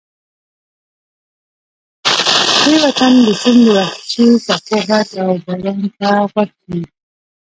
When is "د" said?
3.25-3.27, 3.65-3.67